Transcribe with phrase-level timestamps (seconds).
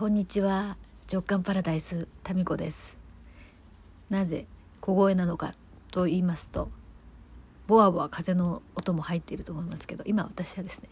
[0.00, 0.78] こんにちは。
[1.12, 2.98] 直感パラダイスタミコです。
[4.08, 4.46] なぜ
[4.80, 5.52] 小声なのか
[5.92, 6.70] と言いますと
[7.66, 10.88] ボワボワ風の音も入っていると思いますけど今私はですね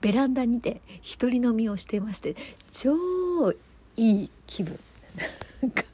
[0.00, 2.34] ベランダにて一人飲みをしていまして
[2.72, 3.52] 超
[3.96, 4.76] いい気分。
[5.62, 5.84] なんか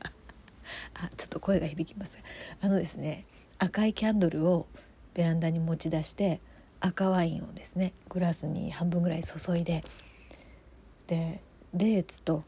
[0.95, 2.19] あちょっと声が響きます
[2.63, 3.27] あのですね
[3.59, 4.69] 赤いキャンドルを
[5.13, 6.41] ベランダに持ち出して
[6.81, 9.85] 赤ワインをですねグラスに半分ぐらい注いで
[11.09, 11.43] で
[11.75, 12.43] デーツと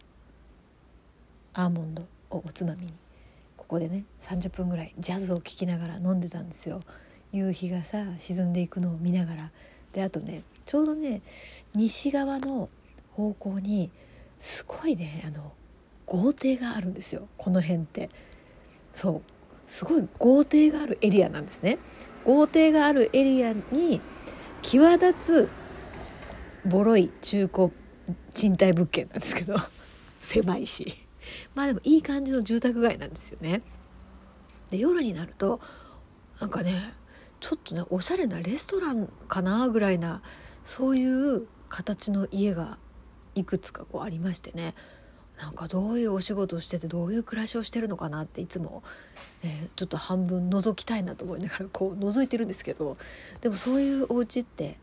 [1.59, 2.93] アーモンドをおつまみに。
[3.57, 6.83] ここでね30分ぐらいジャズを聴きながら飲んでたんですよ。
[7.33, 9.51] 夕日がさ沈んでいくのを見ながら。
[9.93, 11.23] であとねちょうどね
[11.75, 12.69] 西側の
[13.13, 13.91] 方向に
[14.39, 15.53] すごいねあの
[16.05, 17.27] 豪邸があるんですよ。
[17.39, 18.11] この辺って。
[18.93, 19.23] そう。
[19.67, 21.79] すごい豪邸があるエリアなんですね。
[22.25, 24.01] 豪邸があるエリアに
[24.63, 25.15] 際立
[25.49, 25.51] つ
[26.67, 27.73] ボロい中古
[28.35, 29.57] 賃貸物件なんですけど。
[30.21, 31.06] 狭いし。
[31.55, 33.63] まあでもいい感じの住宅街なんですよね。
[34.71, 35.61] で夜になると
[36.41, 36.95] なんかね
[37.41, 40.23] ちょっとねおしゃれなレストランかなぐらいな
[40.65, 42.79] そういう形の家が
[43.35, 44.75] いくつかこうありましてね。
[45.41, 48.83] なんかどういうお仕事をしててどういう暮らしをしてるのかなっていつも、
[49.45, 52.97] えー、ちょっと半分覗きたいなと思いながらこう覗いてるんですけど
[53.43, 54.79] でもそういうお家って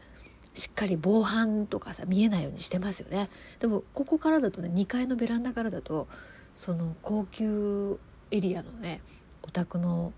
[0.54, 3.30] しっかり防犯とかさ見えないようにしてますよね。
[3.60, 6.08] でもここからだとね2階のベランダからだと
[6.56, 8.00] その高級
[8.32, 9.02] エリアのね
[9.42, 10.14] お宅の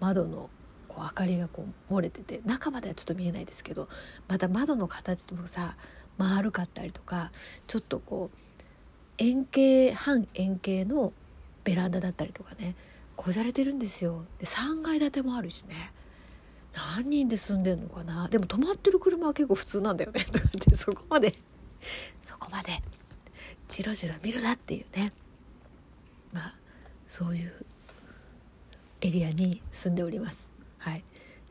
[0.00, 0.50] 窓の
[0.88, 3.88] こう明かりがこう漏れてて中まではちょっと見えないですけど
[4.28, 5.76] また窓の形もさ
[6.18, 7.30] 丸かったりとか
[7.66, 8.36] ちょっとこう
[9.18, 11.12] 円形半円形の
[11.64, 12.74] ベランダだったりとかね
[13.16, 14.24] こじゃれてるんですよ。
[14.38, 15.92] で3階建てもあるしね。
[16.96, 18.28] 何人で住んでんのかな？
[18.28, 20.24] でも止まってる車は結構普通なんだよね。
[20.24, 21.34] とかってそこまで
[22.22, 22.82] そこまで
[23.68, 25.12] じろじろ見るなっていうね。
[26.32, 26.54] まあ
[27.06, 27.52] そういう
[29.00, 30.52] エリアに住んでおります。
[30.78, 31.02] はい、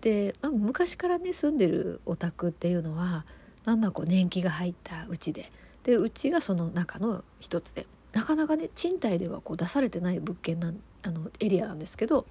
[0.02, 3.26] で、まあ、昔からね住んでるお宅っていうのは
[3.66, 5.52] まあまあこう年季が入ったうちで。
[5.84, 7.88] でうちがその中の一つで。
[8.14, 12.26] なかなかね賃貸ではこう出されてない物件なんあのエリアなんですけど、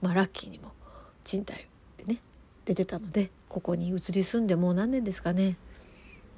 [0.00, 0.72] まあ、ラッキーにも
[1.22, 1.66] 賃貸
[1.98, 2.20] でね
[2.64, 5.56] 出てたのでここに移り住んでもう何年ですかね。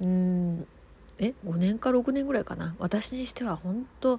[0.01, 0.67] うん。
[1.19, 2.75] え5年か6年ぐらいかな。
[2.77, 4.17] 私にしては本当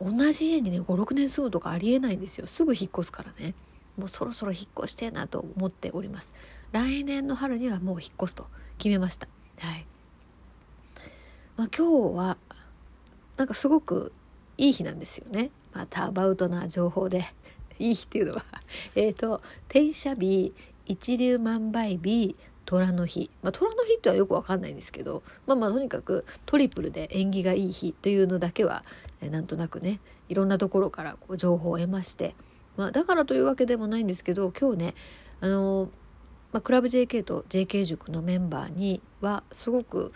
[0.00, 2.46] 同じ家にね56年住むとかありえないんですよ。
[2.46, 3.54] すぐ引っ越すからね。
[3.96, 6.34] もうそろそろ引っ越してなと思っております。
[6.72, 8.46] 来年の春にはもう引っ越すと。
[8.78, 9.26] 決めました。
[9.60, 9.86] はい。
[11.56, 12.36] まあ、今日は
[13.38, 14.12] なんかすごく
[14.58, 15.50] いい日なんですよね。
[15.72, 17.24] またアバウトな情報で。
[17.78, 18.44] いい日っていうのは。
[18.94, 20.52] えっと転写日
[20.84, 28.82] 一粒万倍日虎の日、まあ、虎の日ってはよくわかんないんですけどまあまあとにかくトリプルで縁起がいい日というのだけは
[29.22, 32.34] えなんとなくねいろんなところからこう情報を得まして、
[32.76, 34.94] まあ、だからというわけでもないんですけど今日ね
[35.40, 35.88] あの
[36.52, 40.12] まあ、クラブ JK と JK 塾のメンバーにはすごく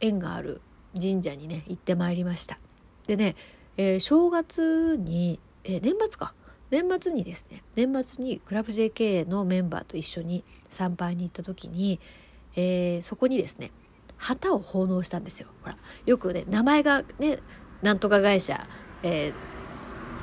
[0.00, 0.60] 縁がある
[0.94, 2.60] 神社にね行ってまいりました。
[3.08, 3.34] でね、
[3.76, 6.32] えー、正月に、えー、年末か。
[6.70, 11.98] 年末にですね年末にクラブ JK のメンバーと一緒に参拝に行った時に、
[12.56, 13.70] えー、そこにですね
[14.16, 15.48] 旗を奉納したんですよ。
[15.62, 15.76] ほら
[16.06, 17.38] よくね名前がね
[17.82, 18.66] なんとか会社、
[19.02, 19.32] えー、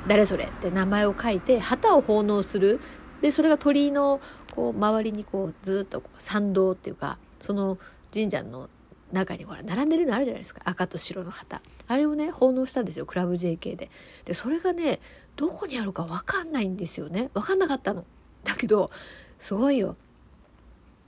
[0.06, 2.80] 誰それって名前を書いて旗を奉納する。
[3.20, 4.20] でそれが鳥居の
[4.54, 7.76] こう周りにこうずっとこう参道っていうかその
[8.14, 8.70] 神社の
[9.12, 10.60] 中にほら並んでるのあるじゃないですか。
[10.64, 11.62] 赤と白の旗。
[11.86, 13.06] あれをね奉納したんですよ。
[13.06, 13.90] クラブ JK で。
[14.24, 15.00] でそれがね
[15.36, 17.30] どこにあるか分かんないんですよね。
[17.34, 18.04] 分かんなかったの。
[18.44, 18.90] だけど
[19.38, 19.96] すごいよ。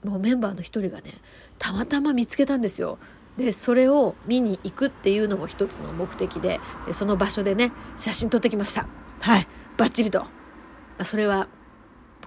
[0.03, 1.11] もうメンバーの一人がね
[1.59, 2.97] たまたま見つけたんですよ。
[3.37, 6.59] でそれを見に行くっていうのも一つの目的で。
[6.85, 8.87] でその場所でね写真撮ってきました。
[9.21, 9.47] はい。
[9.77, 10.25] バッチリと。
[10.97, 11.47] あそれは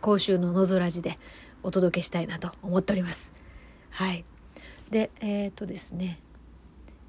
[0.01, 1.19] 今週ののぞらじで
[1.63, 3.34] お届けしたいなと思っております。
[3.91, 4.25] はい。
[4.91, 6.19] でえっ、ー、とですね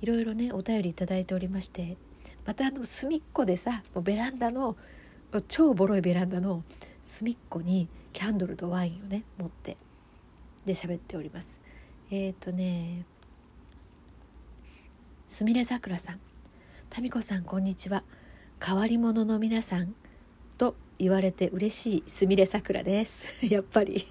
[0.02, 1.98] いろいろねお便り頂いておりまして
[2.46, 4.76] またあの隅っこでさもうベランダの
[5.48, 6.64] 超ボロいベランダの
[7.04, 9.78] 隅っこにキャンドルとワインをね持って
[10.66, 11.62] で喋っております。
[12.10, 13.06] えっ、ー、とね
[15.28, 16.20] すみれさくらさん。
[17.02, 18.04] 民子さんこんにちは。
[18.66, 19.94] 変わり者の皆さん
[20.58, 23.46] と言われて嬉しいすみれさくらです。
[23.52, 24.06] やっぱり。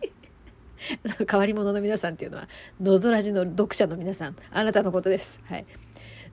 [1.30, 2.48] 変わり者の皆さんっていうのは、
[2.80, 5.40] のぞらじの読者の皆さん、あなたのことです。
[5.44, 5.66] はい。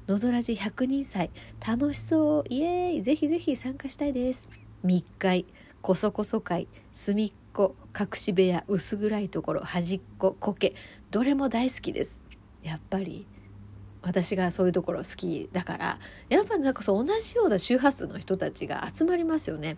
[0.08, 1.30] のぞらじ100人祭、
[1.66, 4.50] 楽しそう、イエーイぜひぜひ参加したいです。
[4.84, 5.46] 密会、
[5.82, 10.74] こそこそ会、隅っこ、隠し部屋、薄暗いところ、端っこ、苔、
[11.12, 12.22] どれも大好きです。
[12.64, 13.28] やっぱり、
[14.02, 16.00] 私がそういうところ好きだから
[16.30, 19.78] やっぱなんかそう同じような周波数の人たちが集まりますよね。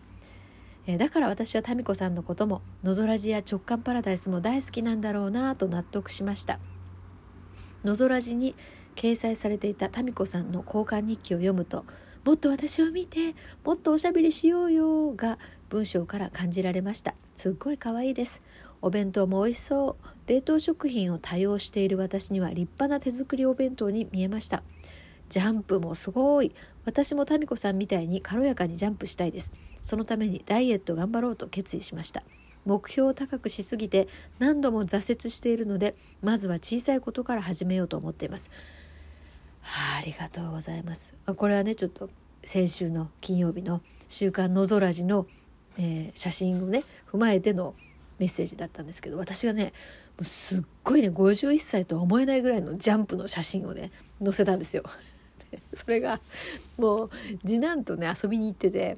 [0.85, 6.59] えだから私は民子さんのことものぞらじや直感パラダイスも大好きなんだろうなと納得しました。
[7.83, 8.55] のぞらじに
[8.95, 11.85] 掲載されていた民子さんの交換日記を読むと
[12.25, 13.35] もっと私を見て
[13.65, 15.37] もっとおしゃべりしようよが
[15.69, 17.15] 文章から感じられました。
[17.33, 18.41] すっごい可愛いです。
[18.81, 20.05] お弁当も美味しそう。
[20.27, 24.63] 冷凍食品を多用している私には立派な手作りお弁当に見えました。
[25.27, 26.53] ジャンプもすごい。
[26.85, 29.53] 私も民子さんみたいに軽やかにジャンプしたいです。
[29.83, 32.23] そのためにダイエット頑張ろうと決意しました。
[32.65, 34.07] 目標を高くしすぎて
[34.39, 38.49] 何度も挫折しているのでまずは小さいことから始めようと思っています。
[39.61, 41.13] はあ、ありがとうございます。
[41.35, 42.09] これはねちょっと
[42.43, 45.27] 先週の金曜日の「週刊のぞらじの」
[45.77, 47.75] えー、写真をね踏まえての
[48.19, 49.71] メッセージだったんですけど私がねも
[50.19, 53.91] うすっごいね51歳とは思えないぐらいのジャンプの写真をね
[54.23, 54.83] 載せたんですよ。
[55.73, 56.21] それが
[56.77, 57.09] もう
[57.45, 58.97] 次男とね遊びに行ってて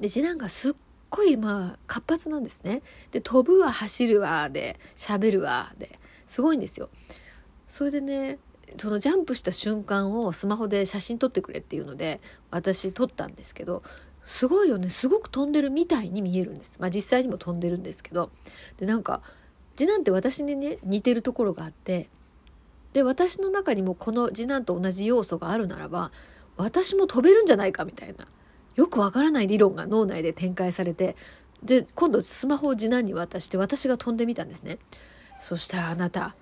[0.00, 0.74] で次男がすっ
[1.10, 2.82] ごいまあ活発なんですね。
[3.10, 6.88] で飛ぶわ走るわで喋るわですごいんですよ。
[7.66, 8.38] それでね
[8.76, 12.20] そのジャンプした瞬間をスマホで写真撮ってくれっていうので
[12.50, 13.82] 私撮ったんですけど
[14.24, 16.78] すごいよねすごく飛んでるみたいに見えるんです。
[16.80, 18.30] まあ実際にも飛んでるんですけど
[18.78, 19.22] でなんか
[19.76, 22.08] 次男って私にね似てるところがあって
[22.92, 26.10] で私の中にもこの次男と同じ要素があるならば
[26.56, 28.26] 私も飛べるんじゃないかみたいな
[28.76, 31.16] よくわからない理論が脳内で展開されて
[31.62, 34.78] で今度スマホを次男に渡して私が飛んでみたんですね。
[35.38, 36.34] そしたらあなた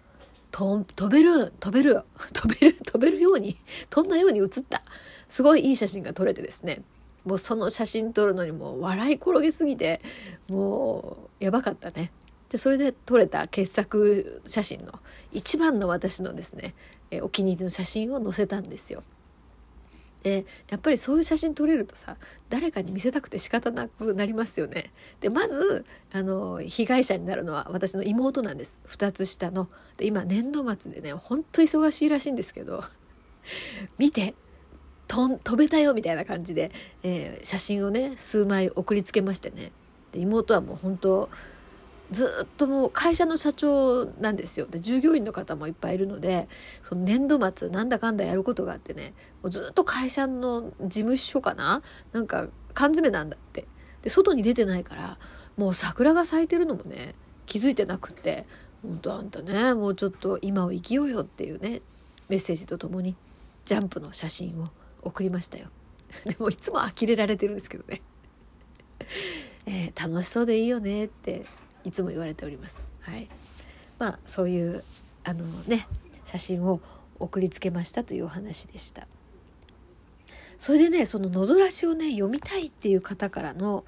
[0.51, 2.03] 飛べる飛べる
[2.33, 3.57] 飛べる飛べるように
[3.91, 4.83] 飛んだように映った。
[5.29, 6.83] すごいいい写真が撮れてですね。
[7.25, 10.03] もうその写真撮るのにもう笑い転げすぎて
[10.49, 12.13] もうやばかったね。
[12.51, 15.01] でそれで撮れた傑作写真の
[15.33, 16.75] 一番の私のですね
[17.23, 19.03] お気に入りの写真を載せたんですよ。
[20.25, 22.17] でやっぱりそういう写真撮れるとさ
[22.49, 24.91] 誰かに見せたくて仕方なくなりますよね。
[25.21, 29.69] でまずあの被害者になるのは私の妹なんです2つ下の。
[29.99, 32.83] で今年度末でねほんと忙しいらしいんですけど
[33.99, 34.35] 見て
[35.07, 36.73] 飛べたよみたいな感じで、
[37.03, 39.73] えー、写真をね数枚送りつけましてね
[40.13, 41.29] で妹はもう本当
[42.11, 51.83] ずっともう会社の社長なんですよで従業員の方もいっぱいいるのでその年度末なんだかんだやることがあってねもうずっと会社の事務所かな？
[52.13, 53.67] なんか缶詰なんだって
[54.03, 55.19] で外に出てないから
[55.57, 57.15] もう桜が咲いてるのもね
[57.47, 58.45] 気づいてなくって
[58.83, 61.81] 「本当あんたねもうちょっと今を生きようよ」っていうね
[62.29, 63.17] メッセージとともに
[63.65, 64.69] ジャンプの写真を
[65.03, 65.69] 送りましたよ。
[66.27, 68.03] でもいつも呆れられてるんですけどね。
[69.67, 71.45] えー、楽しそうでいいよねって
[71.85, 72.89] いつも言われております。
[73.01, 73.29] はい、
[73.99, 74.83] まあそういう
[75.23, 75.87] あのね
[76.25, 76.81] 写真を
[77.21, 79.07] 送りつけましたというお話でした。
[80.59, 83.85] それでねその野ざらしをね読みたいっていう方からの、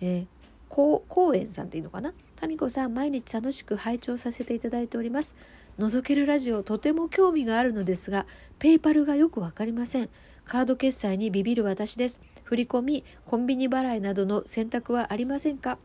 [0.00, 0.26] えー、
[0.68, 2.14] こう園さんっていいのかな？
[2.46, 5.36] 民子さん毎日楽しく拝聴させていただいております。
[5.78, 8.26] 覗けるラジオとても興味があるのですが
[8.58, 10.08] ペイパルがよくわかりません。
[10.44, 12.20] カード決済にビビる私です。
[12.44, 15.78] 振り込み、コンビニ払いなどの選択はありませんか？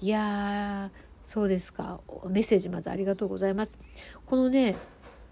[0.00, 2.00] いやー、そうですか。
[2.28, 3.78] メッセージまずありがとうございます。
[4.24, 4.76] このね、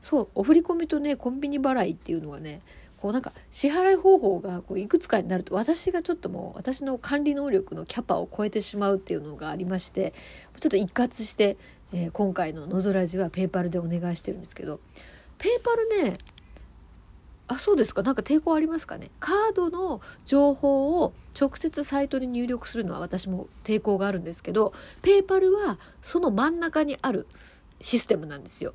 [0.00, 2.60] そう、お振り込みとね、コンビニ払いっていうのはね、
[3.04, 10.14] こうなんか支払い方法がこういくつかになると私がちょっともう私の管理能力のキャパを超えてしまうっていうのがありまして
[10.58, 11.58] ちょっと一括して、
[11.92, 14.80] えー、今回の「のぞらじ」はペーパルでお願いしてるんですけど
[15.36, 16.16] ペーパルね
[17.46, 18.02] あそうですか。
[18.02, 19.10] なんか抵抗ありますかね。
[19.20, 24.72] カードの情報を直接サイトに入力するのは私も抵抗があるんですけど
[25.02, 27.26] ペーパルはその真ん中にある
[27.80, 28.72] システムなんですよ。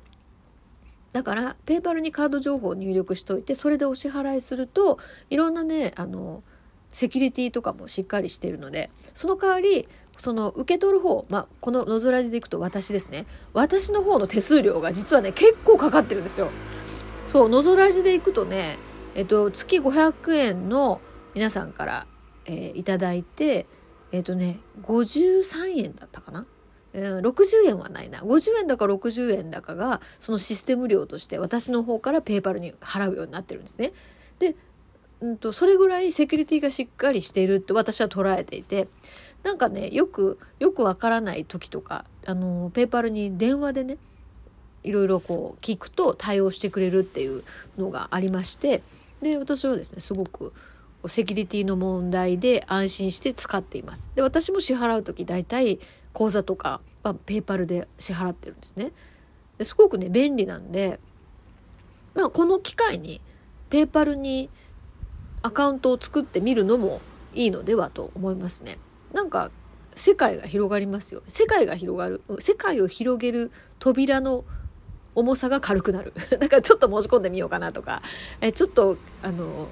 [1.12, 4.98] だからペーパルにカード情報を入力しといてそれでお支払いすると
[5.28, 6.44] いろんなねあの
[6.88, 13.24] セキュリティとかもしっかりしているのでその代わりその受け取る方、まあ、こののぞらじでいくと私ですね。
[13.54, 16.50] 私の方の手数料が実はね結構かかってるんですよ。
[17.26, 18.76] そう、のぞらじで行くとね、
[19.14, 21.00] えっと、月500円の
[21.34, 22.06] 皆さんから、
[22.44, 23.66] えー、いただいて、
[24.12, 26.46] えっとね、53円だったかな？
[26.92, 28.20] えー、60円はないな。
[28.20, 33.92] 50円だか60円だかが、そのシステム料として私の方からペーパルに払うようになってるんですね。
[34.40, 34.56] で、
[35.20, 38.88] うんと、それぐらいセキュリティがしっかりしているって私は捉えていて、
[39.44, 43.98] なんかね、よく、よくわからない時とか、あの、ペーパルに電話でね、
[44.82, 47.42] いろいろこう聞くと対応してくれるっていう
[47.78, 48.82] のがありまして
[49.22, 50.52] で私はですねすごく
[51.06, 54.10] セキュリティの問題で安心して使っています。
[54.14, 55.78] で私も支払う時大体
[56.12, 58.92] 口座とかはペーパルで支払ってるんですね。
[59.56, 61.00] ですごくね便利なんで
[62.14, 63.20] まあ、この機会に
[63.68, 64.50] ペーパルに
[65.42, 67.00] アカウントを作ってみるのも
[67.34, 68.78] いいのではと思いますね。
[69.12, 69.50] なんか
[69.94, 71.22] 世界が広がりますよ。
[71.26, 72.22] 世界が広がる。
[72.40, 74.44] 世界を広げる扉の
[75.14, 76.12] 重さが軽くなる。
[76.38, 78.02] だからちょっと申し込んでみようかなとか、
[78.40, 79.68] えちょっと、あの、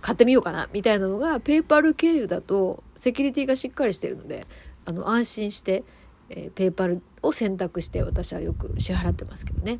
[0.00, 4.46] 買ってみようかなみたいなのが、ペーパル経由だとセキュリティがしっかりしてるので、
[4.84, 5.84] あの、安心して、
[6.28, 9.78] えー、ペーパルを選択して私はよく支払ってますけどね。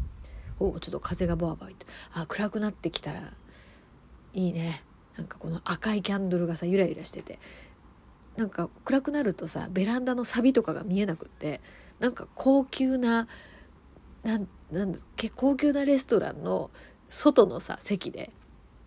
[0.60, 1.86] おちょっと風がバーバーいって。
[2.12, 3.32] あ、暗くなってきたら
[4.32, 4.82] いいね。
[5.16, 7.38] なんかこの赤いキャンドルがさ、ゆらゆらしてて。
[8.36, 11.60] なんか暗くなるとさ、ベランダのサビとかが見えなくって、
[12.00, 13.28] なんか高級な、
[14.24, 16.70] なんなん結高級なレストランの
[17.08, 18.30] 外のさ席で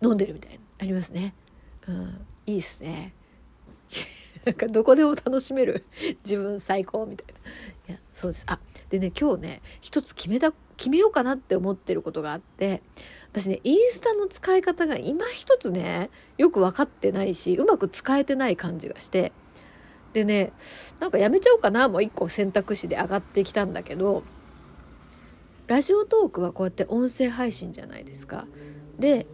[0.02, 1.34] 飲んでるみたいなありますね。
[1.86, 3.14] うん、いいっすね。
[4.44, 5.84] なんかどこでも楽しめる
[6.24, 7.26] 自分最高みたい
[7.88, 7.94] な。
[7.94, 8.44] いやそうです。
[8.48, 8.58] あ
[8.90, 12.82] でね今日ね一つ決めた決めようかなって思ってることがあって
[13.32, 19.32] 私ねインスタの使い方が今一つねよく分かってないしうまく使えてない感じがして
[20.12, 20.52] でね
[21.00, 24.22] なんかやめちゃおうかなもう一個選択肢で上がってきたんだけど
[25.68, 28.46] ラジオトークはこうやって音声配信じゃないですか。
[28.98, 29.26] で、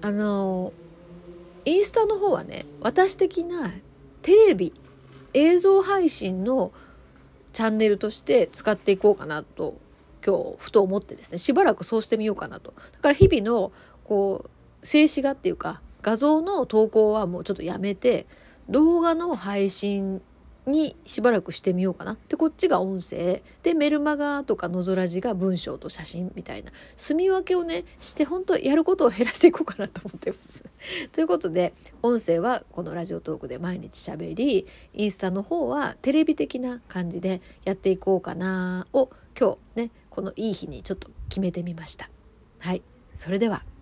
[0.00, 0.72] あの、
[1.66, 3.70] インスタの方はね、私的な
[4.22, 4.72] テレビ、
[5.34, 6.72] 映像配信の
[7.52, 9.76] チャンネルとして使っていこうかなと、
[10.24, 12.72] 今日ふと思ってですね、しばらくそうしてみようかなと。
[12.92, 13.70] だから日々の、
[14.02, 14.46] こ
[14.82, 18.26] う、静止画っていうか、画像の投稿はもうちょっとやめて、
[18.70, 20.22] 動画の配信
[20.66, 22.18] にしばらくしてみようかな。
[22.28, 23.42] で、こっちが音声。
[23.62, 30.64] で、メルマガとかのぞらじが文章と写真みたいな、住み分けをね、して本当やることを減らしていこうかなと思ってます。
[31.12, 42.10] ということで、音声はこのラジオトークで毎日喋り、インスタの方はテレビ的な感じでやっていこうかなを今日ね、このいい日にちょっと決めてみました。
[42.58, 42.82] はい。
[43.14, 43.75] それでは。